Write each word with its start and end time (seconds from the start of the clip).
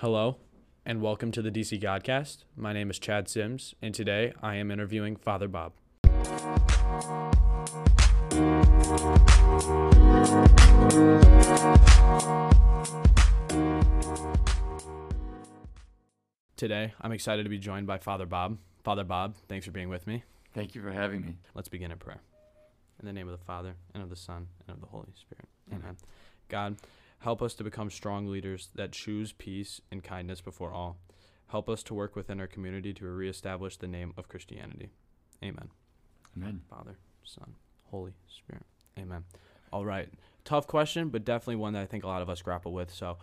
Hello, 0.00 0.36
and 0.86 1.02
welcome 1.02 1.32
to 1.32 1.42
the 1.42 1.50
DC 1.50 1.82
Godcast. 1.82 2.44
My 2.54 2.72
name 2.72 2.88
is 2.88 3.00
Chad 3.00 3.28
Sims, 3.28 3.74
and 3.82 3.92
today 3.92 4.32
I 4.40 4.54
am 4.54 4.70
interviewing 4.70 5.16
Father 5.16 5.48
Bob. 5.48 5.72
Today, 16.54 16.94
I'm 17.00 17.10
excited 17.10 17.42
to 17.42 17.48
be 17.48 17.58
joined 17.58 17.88
by 17.88 17.98
Father 17.98 18.24
Bob. 18.24 18.58
Father 18.84 19.02
Bob, 19.02 19.34
thanks 19.48 19.66
for 19.66 19.72
being 19.72 19.88
with 19.88 20.06
me. 20.06 20.22
Thank 20.54 20.76
you 20.76 20.80
for 20.80 20.92
having 20.92 21.22
me. 21.22 21.38
Let's 21.54 21.68
begin 21.68 21.90
in 21.90 21.98
prayer. 21.98 22.20
In 23.00 23.06
the 23.06 23.12
name 23.12 23.26
of 23.26 23.36
the 23.36 23.44
Father, 23.44 23.74
and 23.94 24.04
of 24.04 24.10
the 24.10 24.16
Son, 24.16 24.46
and 24.68 24.76
of 24.76 24.80
the 24.80 24.86
Holy 24.86 25.10
Spirit. 25.16 25.48
Amen. 25.72 25.80
Amen. 25.82 25.96
God, 26.48 26.76
help 27.20 27.42
us 27.42 27.54
to 27.54 27.64
become 27.64 27.90
strong 27.90 28.26
leaders 28.28 28.68
that 28.74 28.92
choose 28.92 29.32
peace 29.32 29.80
and 29.90 30.02
kindness 30.02 30.40
before 30.40 30.72
all. 30.72 30.98
Help 31.48 31.68
us 31.68 31.82
to 31.84 31.94
work 31.94 32.14
within 32.14 32.40
our 32.40 32.46
community 32.46 32.92
to 32.94 33.06
reestablish 33.06 33.76
the 33.76 33.88
name 33.88 34.12
of 34.16 34.28
Christianity. 34.28 34.90
Amen. 35.42 35.70
Amen. 36.36 36.60
Father, 36.68 36.98
Son, 37.24 37.54
Holy 37.90 38.12
Spirit. 38.28 38.64
Amen. 38.98 39.24
All 39.72 39.84
right. 39.84 40.08
Tough 40.44 40.66
question, 40.66 41.08
but 41.08 41.24
definitely 41.24 41.56
one 41.56 41.72
that 41.72 41.82
I 41.82 41.86
think 41.86 42.04
a 42.04 42.08
lot 42.08 42.22
of 42.22 42.30
us 42.30 42.42
grapple 42.42 42.72
with. 42.72 42.92
So 42.92 43.18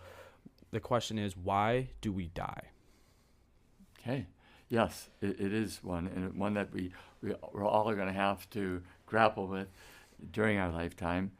the 0.70 0.80
question 0.80 1.18
is 1.18 1.36
why 1.36 1.90
do 2.00 2.12
we 2.12 2.28
die? 2.28 2.70
Okay. 4.00 4.26
Yes, 4.68 5.08
it, 5.20 5.40
it 5.40 5.52
is 5.52 5.78
one, 5.82 6.08
and 6.08 6.34
one 6.34 6.54
that 6.54 6.72
we, 6.72 6.92
we 7.22 7.34
we're 7.52 7.64
all 7.64 7.94
going 7.94 8.08
to 8.08 8.12
have 8.12 8.50
to 8.50 8.82
grapple 9.06 9.46
with 9.46 9.68
during 10.32 10.58
our 10.58 10.70
lifetime. 10.70 11.30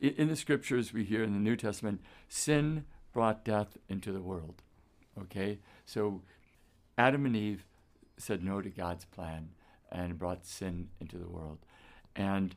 In 0.00 0.28
the 0.28 0.36
scriptures, 0.36 0.92
we 0.92 1.04
hear 1.04 1.22
in 1.22 1.32
the 1.32 1.38
New 1.38 1.56
Testament, 1.56 2.00
sin 2.28 2.84
brought 3.12 3.44
death 3.44 3.76
into 3.88 4.12
the 4.12 4.20
world. 4.20 4.62
Okay, 5.22 5.58
so 5.84 6.22
Adam 6.96 7.26
and 7.26 7.36
Eve 7.36 7.64
said 8.16 8.42
no 8.42 8.60
to 8.60 8.70
God's 8.70 9.04
plan 9.04 9.50
and 9.90 10.18
brought 10.18 10.46
sin 10.46 10.88
into 11.00 11.18
the 11.18 11.28
world. 11.28 11.58
And 12.14 12.54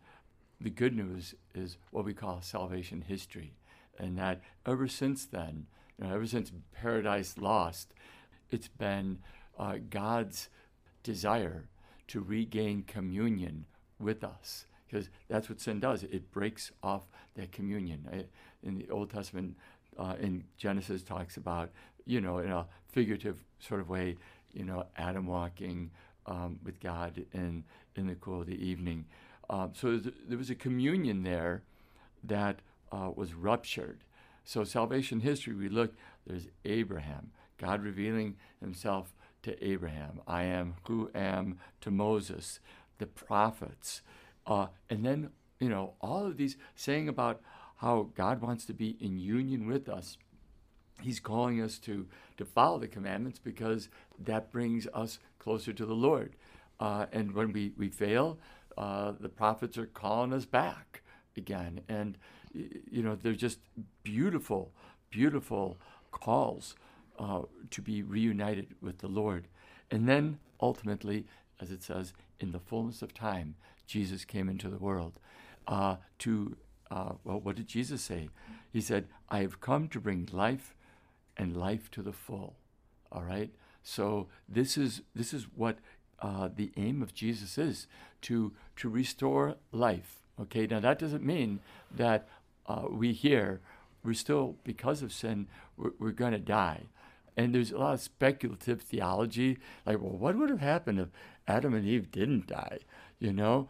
the 0.59 0.69
good 0.69 0.95
news 0.95 1.33
is 1.55 1.77
what 1.91 2.05
we 2.05 2.13
call 2.13 2.41
salvation 2.41 3.01
history, 3.01 3.53
and 3.97 4.17
that 4.17 4.41
ever 4.65 4.87
since 4.87 5.25
then, 5.25 5.65
you 5.97 6.07
know, 6.07 6.13
ever 6.13 6.27
since 6.27 6.51
Paradise 6.71 7.37
Lost, 7.37 7.93
it's 8.49 8.67
been 8.67 9.19
uh, 9.57 9.77
God's 9.89 10.49
desire 11.03 11.69
to 12.07 12.19
regain 12.21 12.83
communion 12.83 13.65
with 13.99 14.23
us, 14.23 14.65
because 14.91 15.09
that's 15.29 15.49
what 15.49 15.59
sin 15.61 15.79
does. 15.79 16.03
It 16.03 16.31
breaks 16.31 16.71
off 16.83 17.03
that 17.35 17.51
communion. 17.51 18.07
I- 18.11 18.25
In 18.63 18.75
the 18.77 18.89
Old 18.91 19.09
Testament, 19.09 19.55
uh, 19.97 20.15
in 20.19 20.43
Genesis, 20.57 21.01
talks 21.01 21.37
about 21.37 21.71
you 22.05 22.21
know 22.21 22.37
in 22.39 22.51
a 22.51 22.67
figurative 22.89 23.43
sort 23.59 23.79
of 23.81 23.89
way, 23.89 24.17
you 24.53 24.63
know, 24.65 24.85
Adam 24.97 25.25
walking 25.25 25.89
um, 26.27 26.59
with 26.63 26.79
God 26.79 27.25
in 27.33 27.63
in 27.95 28.07
the 28.07 28.15
cool 28.15 28.41
of 28.41 28.47
the 28.47 28.63
evening. 28.71 29.05
Um, 29.49 29.71
so 29.73 29.97
th- 29.99 30.13
there 30.27 30.37
was 30.37 30.49
a 30.49 30.55
communion 30.55 31.23
there 31.23 31.63
that 32.23 32.59
uh, 32.91 33.11
was 33.15 33.33
ruptured. 33.33 34.03
So 34.43 34.63
salvation 34.63 35.21
history, 35.21 35.53
we 35.55 35.69
look. 35.69 35.93
There's 36.27 36.47
Abraham, 36.65 37.31
God 37.57 37.81
revealing 37.81 38.35
Himself 38.59 39.13
to 39.43 39.51
Abraham. 39.65 40.21
I 40.27 40.43
am 40.43 40.75
who 40.87 41.09
am 41.15 41.57
to 41.81 41.89
Moses, 41.91 42.59
the 42.99 43.07
prophets, 43.07 44.01
uh, 44.51 44.67
and 44.89 45.05
then 45.05 45.29
you 45.59 45.69
know 45.69 45.93
all 46.01 46.25
of 46.25 46.35
these 46.35 46.57
saying 46.75 47.07
about 47.07 47.41
how 47.77 48.09
God 48.15 48.41
wants 48.41 48.65
to 48.65 48.73
be 48.73 48.97
in 48.99 49.17
union 49.17 49.65
with 49.65 49.87
us. 49.87 50.17
He's 51.01 51.21
calling 51.21 51.61
us 51.61 51.79
to 51.79 52.05
to 52.37 52.43
follow 52.43 52.77
the 52.79 52.87
commandments 52.87 53.39
because 53.39 53.87
that 54.19 54.51
brings 54.51 54.87
us 54.93 55.19
closer 55.39 55.71
to 55.73 55.85
the 55.85 55.95
Lord. 55.95 56.35
Uh, 56.81 57.05
and 57.13 57.33
when 57.33 57.53
we 57.53 57.71
we 57.77 57.87
fail, 57.87 58.39
uh, 58.77 59.13
the 59.17 59.29
prophets 59.29 59.77
are 59.77 59.85
calling 59.85 60.33
us 60.33 60.45
back 60.45 61.01
again. 61.37 61.81
And 61.87 62.17
you 62.53 63.01
know 63.03 63.15
they're 63.15 63.43
just 63.47 63.59
beautiful, 64.03 64.73
beautiful 65.09 65.77
calls 66.11 66.75
uh, 67.17 67.43
to 67.69 67.81
be 67.81 68.03
reunited 68.03 68.75
with 68.81 68.97
the 68.97 69.07
Lord. 69.07 69.47
And 69.89 70.09
then 70.09 70.39
ultimately, 70.59 71.25
as 71.61 71.71
it 71.71 71.83
says, 71.83 72.13
in 72.39 72.51
the 72.51 72.59
fullness 72.59 73.01
of 73.01 73.13
time, 73.13 73.55
Jesus 73.85 74.25
came 74.25 74.49
into 74.49 74.69
the 74.69 74.77
world 74.77 75.13
uh, 75.67 75.97
to, 76.19 76.55
uh, 76.89 77.13
well, 77.23 77.39
what 77.39 77.55
did 77.55 77.67
Jesus 77.67 78.01
say? 78.01 78.29
He 78.73 78.81
said, 78.81 79.07
I 79.29 79.39
have 79.39 79.61
come 79.61 79.87
to 79.89 79.99
bring 79.99 80.27
life 80.31 80.73
and 81.37 81.55
life 81.55 81.91
to 81.91 82.01
the 82.01 82.13
full. 82.13 82.55
All 83.11 83.23
right? 83.23 83.51
So 83.83 84.27
this 84.49 84.77
is, 84.77 85.01
this 85.13 85.33
is 85.33 85.45
what 85.55 85.77
uh, 86.19 86.49
the 86.55 86.71
aim 86.77 87.01
of 87.01 87.13
Jesus 87.13 87.57
is 87.57 87.87
to, 88.23 88.53
to 88.77 88.89
restore 88.89 89.55
life. 89.71 90.17
Okay, 90.39 90.65
now 90.65 90.79
that 90.79 90.99
doesn't 90.99 91.23
mean 91.23 91.59
that 91.95 92.27
uh, 92.67 92.83
we 92.89 93.11
here, 93.11 93.59
we're 94.03 94.13
still, 94.13 94.55
because 94.63 95.01
of 95.01 95.11
sin, 95.11 95.47
we're, 95.77 95.91
we're 95.99 96.11
going 96.11 96.31
to 96.31 96.39
die. 96.39 96.83
And 97.41 97.55
there's 97.55 97.71
a 97.71 97.77
lot 97.77 97.93
of 97.93 98.01
speculative 98.01 98.81
theology, 98.81 99.57
like, 99.85 99.99
well, 100.01 100.11
what 100.11 100.35
would 100.37 100.49
have 100.49 100.59
happened 100.59 100.99
if 100.99 101.09
Adam 101.47 101.73
and 101.73 101.85
Eve 101.85 102.11
didn't 102.11 102.47
die? 102.47 102.79
You 103.19 103.33
know, 103.33 103.67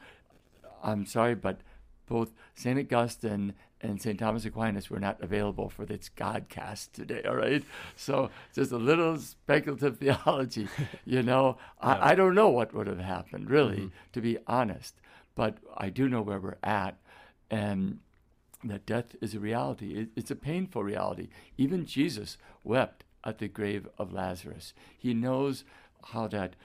I'm 0.84 1.06
sorry, 1.06 1.36
but 1.36 1.62
both 2.08 2.34
St. 2.56 2.78
Augustine 2.80 3.54
and 3.80 4.02
St. 4.02 4.20
Thomas 4.20 4.46
Aquinas 4.46 4.90
were 4.90 5.00
not 5.00 5.22
available 5.22 5.70
for 5.70 5.86
this 5.86 6.10
Godcast 6.16 6.92
today, 6.92 7.24
all 7.28 7.36
right? 7.36 7.64
So 7.96 8.30
just 8.54 8.72
a 8.72 8.78
little 8.78 9.18
speculative 9.18 9.98
theology, 10.04 10.68
you 11.06 11.24
know. 11.24 11.58
Yeah. 11.84 11.90
I, 11.94 12.12
I 12.12 12.16
don't 12.16 12.36
know 12.36 12.50
what 12.50 12.74
would 12.74 12.88
have 12.88 13.00
happened, 13.00 13.50
really, 13.50 13.78
Mhm. 13.78 13.92
to 14.14 14.22
be 14.22 14.38
honest, 14.48 14.96
but 15.36 15.58
I 15.78 15.90
do 15.90 16.10
know 16.10 16.22
where 16.22 16.40
we're 16.40 16.58
at. 16.64 16.98
And 17.50 18.00
that 18.64 18.86
death 18.86 19.16
is 19.22 19.34
a 19.34 19.40
reality. 19.40 19.94
It, 19.96 20.10
it's 20.16 20.32
a 20.32 20.36
painful 20.36 20.84
reality. 20.84 21.30
Even 21.58 21.86
Jesus 21.86 22.38
wept 22.64 23.04
at 23.24 23.38
the 23.38 23.48
grave 23.48 23.88
of 23.98 24.14
Lazarus. 24.14 24.74
He 24.98 25.14
knows 25.14 25.64
how 26.06 26.28
that 26.28 26.56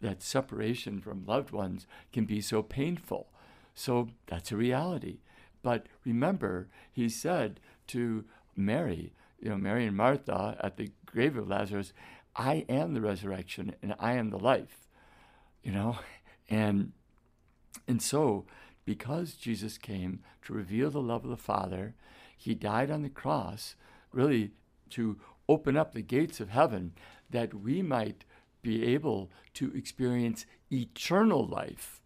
that 0.00 0.20
separation 0.20 1.00
from 1.00 1.24
loved 1.24 1.52
ones 1.52 1.86
can 2.12 2.24
be 2.24 2.40
so 2.40 2.60
painful. 2.60 3.28
So 3.72 4.08
that's 4.26 4.50
a 4.50 4.56
reality. 4.56 5.18
But 5.62 5.86
remember, 6.04 6.68
he 6.92 7.08
said 7.08 7.60
to 7.88 8.24
Mary, 8.56 9.12
you 9.40 9.48
know, 9.48 9.56
Mary 9.56 9.86
and 9.86 9.96
Martha 9.96 10.56
at 10.60 10.76
the 10.76 10.90
grave 11.06 11.36
of 11.36 11.48
Lazarus, 11.48 11.92
I 12.34 12.66
am 12.68 12.94
the 12.94 13.00
resurrection 13.00 13.76
and 13.80 13.94
I 14.00 14.14
am 14.14 14.30
the 14.30 14.38
life. 14.38 14.88
You 15.62 15.72
know? 15.72 15.98
And 16.50 16.92
and 17.88 18.02
so, 18.02 18.44
because 18.84 19.34
Jesus 19.34 19.78
came 19.78 20.20
to 20.44 20.52
reveal 20.52 20.90
the 20.90 21.00
love 21.00 21.24
of 21.24 21.30
the 21.30 21.36
Father, 21.36 21.94
he 22.36 22.54
died 22.54 22.90
on 22.90 23.02
the 23.02 23.08
cross, 23.08 23.74
really 24.12 24.50
to 24.90 25.18
open 25.52 25.76
up 25.76 25.92
the 25.92 26.02
gates 26.02 26.40
of 26.40 26.50
heaven 26.50 26.92
that 27.30 27.54
we 27.54 27.82
might 27.82 28.24
be 28.62 28.76
able 28.94 29.30
to 29.54 29.72
experience 29.74 30.46
eternal 30.70 31.46
life 31.46 32.00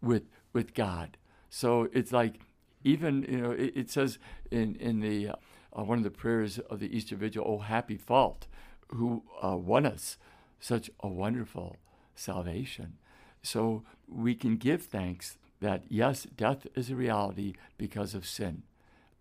with 0.00 0.24
with 0.52 0.74
God. 0.74 1.16
So 1.48 1.88
it's 1.92 2.12
like 2.12 2.40
even 2.84 3.22
you 3.28 3.40
know 3.40 3.50
it, 3.50 3.72
it 3.74 3.90
says 3.90 4.18
in 4.50 4.76
in 4.76 5.00
the 5.00 5.28
uh, 5.28 5.84
one 5.84 5.98
of 5.98 6.04
the 6.04 6.10
prayers 6.10 6.58
of 6.58 6.80
the 6.80 6.94
Easter 6.96 7.16
Vigil, 7.16 7.44
"Oh 7.46 7.58
happy 7.58 7.96
fault, 7.96 8.46
who 8.88 9.22
uh, 9.42 9.56
won 9.56 9.86
us 9.86 10.18
such 10.58 10.90
a 11.00 11.08
wonderful 11.08 11.76
salvation." 12.14 12.98
So 13.42 13.84
we 14.06 14.34
can 14.34 14.56
give 14.56 14.82
thanks 14.82 15.38
that 15.60 15.84
yes, 15.88 16.24
death 16.36 16.66
is 16.74 16.90
a 16.90 16.96
reality 16.96 17.54
because 17.78 18.14
of 18.14 18.26
sin. 18.26 18.62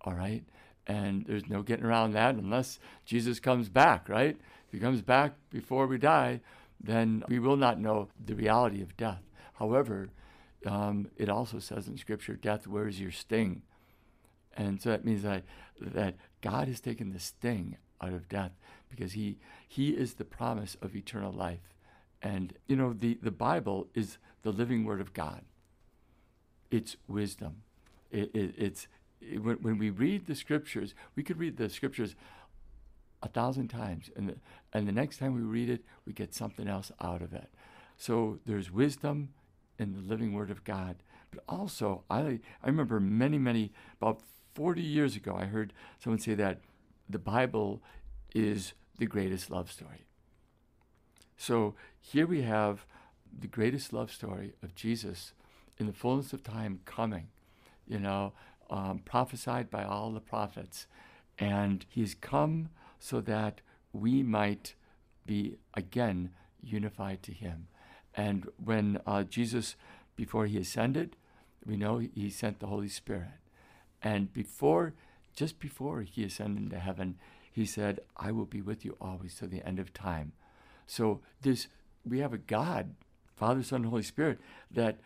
All 0.02 0.14
right, 0.14 0.44
and 0.90 1.26
there's 1.28 1.48
no 1.48 1.62
getting 1.62 1.86
around 1.86 2.14
that 2.14 2.36
unless 2.36 2.80
Jesus 3.06 3.40
comes 3.40 3.70
back. 3.70 4.10
Right? 4.10 4.36
If 4.68 4.74
he 4.74 4.80
comes 4.80 5.02
back 5.02 5.34
before 5.52 5.88
we 5.88 5.98
die, 5.98 6.42
then 6.81 7.24
we 7.28 7.40
will 7.40 7.58
not 7.58 7.80
know 7.80 8.10
the 8.24 8.36
reality 8.36 8.81
of 8.81 8.98
death. 8.98 9.22
However, 9.54 10.10
um, 10.66 11.10
it 11.16 11.30
also 11.30 11.60
says 11.60 11.88
in 11.88 11.98
Scripture, 11.98 12.36
death, 12.36 12.68
where's 12.68 13.00
your 13.00 13.12
sting? 13.12 13.62
And 14.58 14.81
so 14.81 14.90
that 14.90 15.06
means 15.06 15.24
that, 15.24 15.44
that 15.80 16.16
God 16.42 16.68
has 16.68 16.80
taken 16.80 17.13
the 17.13 17.19
sting 17.19 17.78
out 18.02 18.13
of 18.13 18.28
death 18.28 18.52
because 18.90 19.13
he, 19.13 19.38
he 19.68 19.92
is 19.92 20.16
the 20.16 20.25
promise 20.25 20.75
of 20.81 20.96
eternal 20.96 21.31
life. 21.31 21.74
And, 22.22 22.54
you 22.68 22.75
know, 22.75 22.94
the, 22.94 23.18
the 23.22 23.31
Bible 23.31 23.88
is 23.94 24.18
the 24.42 24.52
living 24.52 24.86
Word 24.86 25.02
of 25.02 25.13
God, 25.13 25.44
it's 26.72 26.98
wisdom. 27.08 27.63
It, 28.12 28.31
it, 28.34 28.56
it's, 28.58 28.88
it, 28.88 28.88
when, 29.42 29.57
when 29.57 29.77
we 29.77 29.89
read 29.89 30.25
the 30.25 30.36
Scriptures, 30.36 30.94
we 31.16 31.24
could 31.24 31.39
read 31.39 31.57
the 31.57 31.69
Scriptures 31.69 32.16
a 33.21 33.27
thousand 33.27 33.68
times, 33.68 34.10
and 34.16 34.30
the, 34.30 34.36
and 34.74 34.88
the 34.88 34.94
next 34.94 35.18
time 35.18 35.36
we 35.36 35.42
read 35.42 35.69
it, 35.69 35.83
we 36.06 36.13
get 36.13 36.33
something 36.33 36.68
else 36.68 36.92
out 37.01 37.21
of 37.21 37.33
it. 37.33 37.50
So 37.98 38.39
there's 38.45 38.71
wisdom 38.71 39.30
in 39.77 39.94
the 39.94 40.00
living 40.00 40.33
Word 40.33 40.51
of 40.51 40.63
God. 40.63 40.98
But 41.31 41.44
also, 41.48 42.04
I, 42.10 42.39
I 42.63 42.68
remember 42.68 43.00
many, 43.00 43.38
many, 43.38 43.71
about 44.01 44.21
40 44.56 44.81
years 44.81 45.16
ago, 45.16 45.38
I 45.39 45.45
heard 45.45 45.74
someone 46.01 46.19
say 46.19 46.33
that 46.36 46.62
the 47.10 47.19
Bible 47.19 47.81
is 48.33 48.74
the 48.98 49.06
greatest 49.06 49.50
love 49.50 49.72
story. 49.72 50.06
So 51.38 51.75
here 52.00 52.27
we 52.27 52.42
have 52.42 52.86
the 53.38 53.48
greatest 53.48 53.94
love 53.94 54.12
story 54.12 54.54
of 54.62 54.75
Jesus 54.75 55.33
in 55.77 55.88
the 55.88 55.94
fullness 55.94 56.33
of 56.33 56.44
time 56.44 56.81
coming, 56.86 57.27
you 57.88 58.00
know, 58.00 58.33
um, 58.69 59.00
prophesied 59.00 59.69
by 59.69 59.83
all 59.83 60.12
the 60.12 60.19
prophets. 60.19 60.88
And 61.38 61.86
he's 61.89 62.16
come 62.16 62.69
so 63.00 63.21
that 63.21 63.62
we 63.94 64.24
might 64.24 64.75
be 65.25 65.57
again 65.74 66.31
unified 66.62 67.24
to 67.24 67.31
him. 67.31 67.68
And 68.16 68.48
when 68.63 69.00
uh, 69.06 69.24
Jesus, 69.24 69.75
before 70.16 70.45
he 70.45 70.57
ascended, 70.57 71.16
we 71.66 71.77
know 71.77 72.00
he 72.00 72.30
sent 72.30 72.60
the 72.60 72.68
Holy 72.68 72.89
Spirit. 72.89 73.39
And 74.01 74.33
before, 74.33 74.94
just 75.36 75.60
before 75.60 76.01
he 76.01 76.24
ascended 76.24 76.63
into 76.63 76.80
heaven, 76.80 77.18
he 77.51 77.65
said, 77.65 78.00
I 78.18 78.31
will 78.31 78.45
be 78.45 78.62
with 78.62 78.86
you 78.86 78.98
always 79.00 79.36
to 79.36 79.48
the 79.48 79.65
end 79.65 79.80
of 79.80 79.94
time. 79.94 80.33
So 80.88 81.22
this 81.42 81.68
we 82.06 82.19
have 82.19 82.33
a 82.33 82.38
God, 82.38 82.95
Father, 83.36 83.62
Son, 83.62 83.83
Holy 83.83 84.04
Spirit, 84.04 84.39
that 84.72 85.00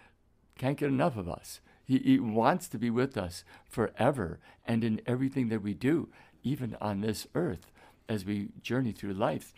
can't 0.58 0.78
get 0.78 0.90
enough 0.90 1.18
of 1.18 1.28
us. 1.28 1.60
He, 1.86 1.98
he 2.00 2.20
wants 2.20 2.68
to 2.70 2.78
be 2.78 2.90
with 2.90 3.18
us 3.18 3.44
forever 3.70 4.40
and 4.66 4.84
in 4.84 5.02
everything 5.06 5.50
that 5.50 5.62
we 5.62 5.74
do, 5.74 6.10
even 6.44 6.78
on 6.80 7.02
this 7.02 7.28
earth 7.36 7.72
as 8.08 8.26
we 8.26 8.50
journey 8.62 8.92
through 8.92 9.14
life. 9.14 9.54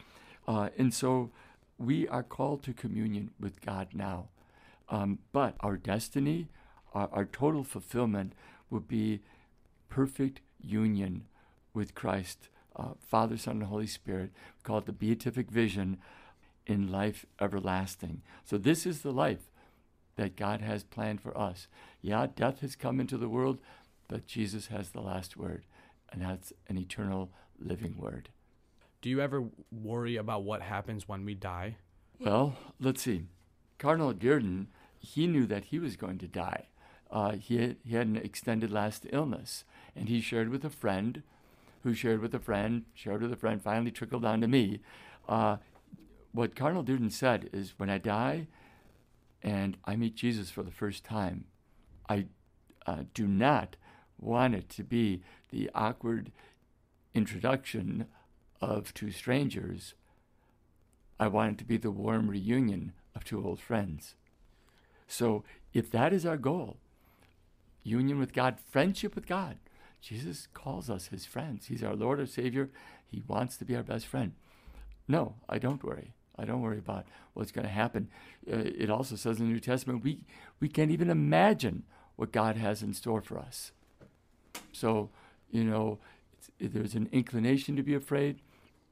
Uh, 0.47 0.69
and 0.77 0.93
so 0.93 1.31
we 1.77 2.07
are 2.07 2.23
called 2.23 2.63
to 2.63 2.73
communion 2.73 3.31
with 3.39 3.61
God 3.61 3.89
now. 3.93 4.29
Um, 4.89 5.19
but 5.31 5.55
our 5.59 5.77
destiny, 5.77 6.47
our, 6.93 7.09
our 7.11 7.25
total 7.25 7.63
fulfillment 7.63 8.33
will 8.69 8.79
be 8.81 9.21
perfect 9.89 10.41
union 10.61 11.25
with 11.73 11.95
Christ, 11.95 12.49
uh, 12.75 12.93
Father, 12.99 13.37
Son, 13.37 13.57
and 13.57 13.63
Holy 13.63 13.87
Spirit, 13.87 14.31
called 14.63 14.85
the 14.85 14.91
beatific 14.91 15.49
vision 15.49 15.97
in 16.65 16.91
life 16.91 17.25
everlasting. 17.39 18.21
So, 18.43 18.57
this 18.57 18.85
is 18.85 19.01
the 19.01 19.11
life 19.11 19.49
that 20.15 20.35
God 20.35 20.61
has 20.61 20.83
planned 20.83 21.21
for 21.21 21.37
us. 21.37 21.67
Yeah, 22.01 22.27
death 22.33 22.61
has 22.61 22.75
come 22.75 22.99
into 22.99 23.17
the 23.17 23.29
world, 23.29 23.57
but 24.07 24.27
Jesus 24.27 24.67
has 24.67 24.89
the 24.89 25.01
last 25.01 25.35
word, 25.37 25.65
and 26.11 26.21
that's 26.21 26.53
an 26.67 26.77
eternal 26.77 27.31
living 27.59 27.95
word. 27.97 28.29
Do 29.01 29.09
you 29.09 29.21
ever 29.21 29.43
worry 29.71 30.15
about 30.15 30.43
what 30.43 30.61
happens 30.61 31.07
when 31.07 31.25
we 31.25 31.33
die? 31.33 31.77
Well, 32.19 32.55
let's 32.79 33.03
see. 33.03 33.23
Cardinal 33.77 34.13
Dearden, 34.13 34.67
he 34.99 35.27
knew 35.27 35.45
that 35.45 35.65
he 35.65 35.79
was 35.79 35.95
going 35.95 36.17
to 36.19 36.27
die. 36.27 36.67
Uh, 37.11 37.33
he, 37.33 37.57
had, 37.57 37.77
he 37.83 37.95
had 37.95 38.07
an 38.07 38.15
extended 38.15 38.71
last 38.71 39.05
illness, 39.11 39.63
and 39.95 40.09
he 40.09 40.21
shared 40.21 40.49
with 40.49 40.65
a 40.65 40.69
friend, 40.69 41.23
who 41.83 41.93
shared 41.93 42.19
with 42.19 42.33
a 42.33 42.39
friend, 42.39 42.85
shared 42.93 43.21
with 43.21 43.31
a 43.31 43.35
friend, 43.35 43.61
finally 43.61 43.91
trickled 43.91 44.23
down 44.23 44.41
to 44.41 44.47
me. 44.47 44.79
Uh, 45.29 45.57
what 46.31 46.55
Cardinal 46.55 46.83
Dearden 46.83 47.11
said 47.11 47.49
is, 47.53 47.75
when 47.77 47.89
I 47.89 47.97
die 47.97 48.47
and 49.45 49.77
I 49.85 49.95
meet 49.95 50.15
Jesus 50.15 50.49
for 50.49 50.63
the 50.63 50.71
first 50.71 51.03
time, 51.03 51.45
I 52.09 52.25
uh, 52.87 53.03
do 53.13 53.27
not 53.27 53.75
want 54.19 54.55
it 54.55 54.69
to 54.69 54.83
be 54.83 55.21
the 55.51 55.69
awkward 55.75 56.31
introduction 57.13 58.07
of 58.59 58.91
two 58.95 59.11
strangers. 59.11 59.93
I 61.19 61.27
want 61.27 61.53
it 61.53 61.57
to 61.59 61.63
be 61.63 61.77
the 61.77 61.91
warm 61.91 62.27
reunion 62.27 62.93
of 63.15 63.23
two 63.23 63.45
old 63.45 63.59
friends. 63.59 64.15
So, 65.07 65.43
if 65.73 65.91
that 65.91 66.11
is 66.11 66.25
our 66.25 66.37
goal, 66.37 66.77
union 67.83 68.17
with 68.17 68.33
God, 68.33 68.57
friendship 68.71 69.13
with 69.13 69.27
God, 69.27 69.57
Jesus 70.01 70.47
calls 70.55 70.89
us 70.89 71.07
his 71.07 71.27
friends. 71.27 71.67
He's 71.67 71.83
our 71.83 71.95
Lord, 71.95 72.19
our 72.19 72.25
Savior. 72.25 72.71
He 73.05 73.21
wants 73.27 73.57
to 73.57 73.65
be 73.65 73.75
our 73.75 73.83
best 73.83 74.07
friend. 74.07 74.31
No, 75.07 75.35
I 75.47 75.59
don't 75.59 75.83
worry. 75.83 76.13
I 76.37 76.45
don't 76.45 76.61
worry 76.61 76.77
about 76.77 77.05
what's 77.33 77.51
going 77.51 77.65
to 77.65 77.71
happen. 77.71 78.09
Uh, 78.51 78.57
it 78.57 78.89
also 78.89 79.15
says 79.15 79.39
in 79.39 79.47
the 79.47 79.53
New 79.53 79.59
Testament, 79.59 80.03
we, 80.03 80.19
we 80.59 80.67
can't 80.67 80.91
even 80.91 81.09
imagine 81.09 81.83
what 82.15 82.31
God 82.31 82.57
has 82.57 82.81
in 82.81 82.93
store 82.93 83.21
for 83.21 83.37
us. 83.37 83.71
So, 84.71 85.09
you 85.49 85.63
know, 85.63 85.99
there's 86.59 86.95
an 86.95 87.09
inclination 87.11 87.75
to 87.75 87.83
be 87.83 87.93
afraid, 87.93 88.41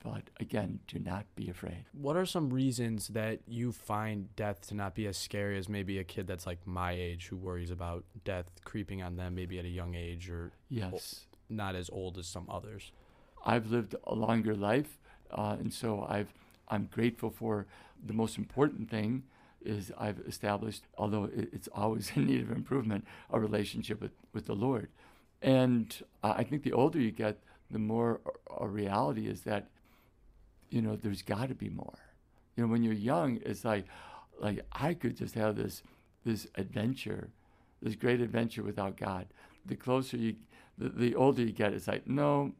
but 0.03 0.23
again, 0.39 0.79
do 0.87 0.99
not 0.99 1.25
be 1.35 1.49
afraid. 1.49 1.85
What 1.93 2.17
are 2.17 2.25
some 2.25 2.49
reasons 2.49 3.07
that 3.09 3.39
you 3.47 3.71
find 3.71 4.33
death 4.35 4.67
to 4.67 4.75
not 4.75 4.95
be 4.95 5.07
as 5.07 5.17
scary 5.17 5.57
as 5.57 5.69
maybe 5.69 5.99
a 5.99 6.03
kid 6.03 6.27
that's 6.27 6.45
like 6.45 6.59
my 6.65 6.91
age 6.91 7.27
who 7.27 7.37
worries 7.37 7.71
about 7.71 8.03
death 8.25 8.49
creeping 8.65 9.01
on 9.01 9.15
them 9.15 9.35
maybe 9.35 9.59
at 9.59 9.65
a 9.65 9.69
young 9.69 9.95
age 9.95 10.29
or 10.29 10.51
yes, 10.69 11.25
not 11.49 11.75
as 11.75 11.89
old 11.89 12.17
as 12.17 12.27
some 12.27 12.47
others? 12.49 12.91
I've 13.45 13.71
lived 13.71 13.95
a 14.05 14.15
longer 14.15 14.55
life, 14.55 14.97
uh, 15.31 15.57
and 15.59 15.73
so 15.73 16.05
I've 16.07 16.33
I'm 16.67 16.89
grateful 16.91 17.29
for 17.29 17.65
the 18.05 18.13
most 18.13 18.37
important 18.37 18.89
thing 18.89 19.23
is 19.65 19.91
I've 19.97 20.19
established, 20.27 20.83
although 20.97 21.29
it's 21.33 21.69
always 21.73 22.11
in 22.15 22.25
need 22.25 22.41
of 22.41 22.51
improvement, 22.51 23.05
a 23.29 23.39
relationship 23.39 24.01
with, 24.01 24.11
with 24.33 24.45
the 24.45 24.55
Lord. 24.55 24.89
And 25.41 25.93
I 26.23 26.43
think 26.43 26.63
the 26.63 26.71
older 26.73 26.99
you 26.99 27.11
get, 27.11 27.39
the 27.69 27.79
more 27.79 28.21
a 28.57 28.67
reality 28.67 29.27
is 29.27 29.41
that, 29.41 29.67
you 30.69 30.81
know, 30.81 30.95
there's 30.95 31.21
got 31.21 31.49
to 31.49 31.55
be 31.55 31.69
more. 31.69 31.99
You 32.55 32.63
know, 32.63 32.71
when 32.71 32.83
you're 32.83 32.93
young, 32.93 33.39
it's 33.45 33.65
like, 33.65 33.85
like 34.39 34.65
I 34.71 34.93
could 34.93 35.17
just 35.17 35.35
have 35.35 35.55
this, 35.55 35.83
this 36.25 36.47
adventure, 36.55 37.29
this 37.81 37.95
great 37.95 38.21
adventure 38.21 38.63
without 38.63 38.95
God. 38.95 39.27
The 39.65 39.75
closer 39.75 40.17
you, 40.17 40.35
the, 40.77 40.89
the 40.89 41.15
older 41.15 41.41
you 41.41 41.51
get, 41.51 41.73
it's 41.73 41.87
like, 41.87 42.07
no, 42.07 42.53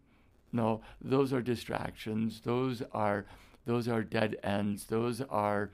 no, 0.51 0.81
those 1.01 1.31
are 1.31 1.41
distractions. 1.41 2.41
Those 2.43 2.83
are, 2.91 3.25
those 3.65 3.87
are 3.87 4.03
dead 4.03 4.37
ends. 4.43 4.85
Those 4.85 5.21
are, 5.21 5.69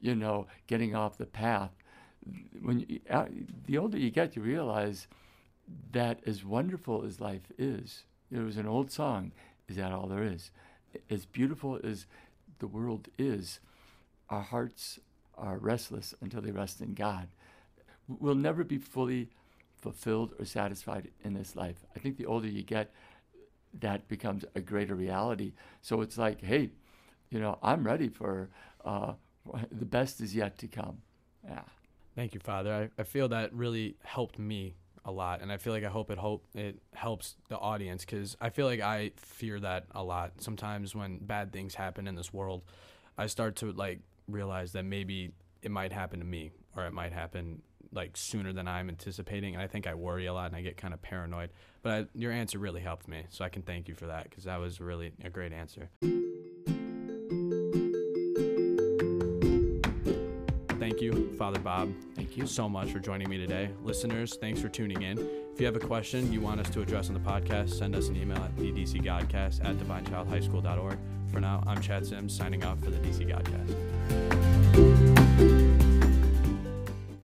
you 0.00 0.14
know, 0.14 0.46
getting 0.66 0.94
off 0.94 1.18
the 1.18 1.26
path. 1.26 1.70
When 2.60 2.80
you, 2.88 3.00
uh, 3.10 3.26
the 3.66 3.78
older 3.78 3.98
you 3.98 4.10
get, 4.10 4.36
you 4.36 4.42
realize 4.42 5.06
that 5.92 6.20
as 6.26 6.44
wonderful 6.44 7.04
as 7.04 7.20
life 7.20 7.52
is, 7.58 8.04
there 8.30 8.44
was 8.44 8.56
an 8.56 8.66
old 8.66 8.90
song, 8.90 9.32
is 9.68 9.76
that 9.76 9.92
all 9.92 10.06
there 10.06 10.22
is? 10.24 10.50
As 11.10 11.26
beautiful 11.26 11.78
as 11.84 12.06
the 12.58 12.66
world 12.66 13.08
is, 13.18 13.60
our 14.30 14.42
hearts 14.42 14.98
are 15.36 15.58
restless 15.58 16.14
until 16.20 16.40
they 16.40 16.50
rest 16.50 16.80
in 16.80 16.94
God. 16.94 17.28
We'll 18.08 18.34
never 18.34 18.64
be 18.64 18.78
fully 18.78 19.28
fulfilled 19.76 20.34
or 20.38 20.44
satisfied 20.44 21.10
in 21.24 21.34
this 21.34 21.56
life. 21.56 21.84
I 21.94 21.98
think 21.98 22.16
the 22.16 22.26
older 22.26 22.48
you 22.48 22.62
get, 22.62 22.92
that 23.80 24.08
becomes 24.08 24.44
a 24.54 24.60
greater 24.60 24.94
reality. 24.94 25.52
So 25.82 26.00
it's 26.00 26.16
like, 26.16 26.40
hey, 26.40 26.70
you 27.34 27.40
know, 27.40 27.58
I'm 27.62 27.84
ready 27.84 28.08
for 28.08 28.48
uh, 28.84 29.14
the 29.72 29.84
best 29.84 30.20
is 30.20 30.34
yet 30.34 30.56
to 30.58 30.68
come. 30.68 30.98
Yeah. 31.44 31.62
Thank 32.14 32.32
you, 32.32 32.40
Father. 32.40 32.90
I, 32.96 33.00
I 33.00 33.04
feel 33.04 33.28
that 33.28 33.52
really 33.52 33.96
helped 34.04 34.38
me 34.38 34.76
a 35.04 35.10
lot, 35.10 35.42
and 35.42 35.52
I 35.52 35.58
feel 35.58 35.72
like 35.72 35.84
I 35.84 35.88
hope 35.88 36.10
it 36.10 36.16
hope 36.16 36.46
it 36.54 36.80
helps 36.94 37.34
the 37.48 37.58
audience 37.58 38.04
because 38.04 38.36
I 38.40 38.48
feel 38.48 38.66
like 38.66 38.80
I 38.80 39.10
fear 39.16 39.60
that 39.60 39.86
a 39.94 40.02
lot. 40.02 40.32
Sometimes 40.38 40.94
when 40.94 41.18
bad 41.18 41.52
things 41.52 41.74
happen 41.74 42.06
in 42.06 42.14
this 42.14 42.32
world, 42.32 42.62
I 43.18 43.26
start 43.26 43.56
to 43.56 43.72
like 43.72 44.00
realize 44.28 44.72
that 44.72 44.84
maybe 44.84 45.32
it 45.60 45.70
might 45.70 45.92
happen 45.92 46.20
to 46.20 46.24
me 46.24 46.52
or 46.76 46.86
it 46.86 46.92
might 46.92 47.12
happen 47.12 47.62
like 47.92 48.16
sooner 48.16 48.52
than 48.52 48.66
I'm 48.68 48.88
anticipating, 48.88 49.54
and 49.54 49.62
I 49.62 49.66
think 49.66 49.86
I 49.86 49.94
worry 49.94 50.26
a 50.26 50.32
lot 50.32 50.46
and 50.46 50.56
I 50.56 50.62
get 50.62 50.76
kind 50.76 50.94
of 50.94 51.02
paranoid. 51.02 51.50
But 51.82 51.92
I, 51.92 52.06
your 52.14 52.32
answer 52.32 52.58
really 52.58 52.80
helped 52.80 53.08
me, 53.08 53.26
so 53.28 53.44
I 53.44 53.48
can 53.48 53.62
thank 53.62 53.88
you 53.88 53.94
for 53.94 54.06
that 54.06 54.30
because 54.30 54.44
that 54.44 54.58
was 54.60 54.80
really 54.80 55.12
a 55.22 55.30
great 55.30 55.52
answer. 55.52 55.90
You, 61.04 61.32
Father 61.38 61.60
Bob. 61.60 61.92
Thank 62.14 62.36
you 62.36 62.46
so 62.46 62.68
much 62.68 62.90
for 62.90 62.98
joining 62.98 63.28
me 63.28 63.36
today. 63.38 63.70
Listeners, 63.82 64.36
thanks 64.36 64.60
for 64.60 64.68
tuning 64.68 65.02
in. 65.02 65.18
If 65.52 65.60
you 65.60 65.66
have 65.66 65.76
a 65.76 65.80
question 65.80 66.32
you 66.32 66.40
want 66.40 66.60
us 66.60 66.68
to 66.70 66.80
address 66.80 67.08
on 67.08 67.14
the 67.14 67.20
podcast, 67.20 67.70
send 67.70 67.94
us 67.94 68.08
an 68.08 68.16
email 68.16 68.38
at 68.38 68.56
the 68.56 68.72
DC 68.72 69.04
Godcast 69.04 69.64
at 69.64 69.76
divinechildhighschool.org. 69.76 70.98
For 71.30 71.40
now, 71.40 71.62
I'm 71.66 71.80
Chad 71.80 72.06
Sims 72.06 72.34
signing 72.34 72.64
off 72.64 72.80
for 72.80 72.90
the 72.90 72.98
DC 72.98 73.28
Godcast. 73.28 75.03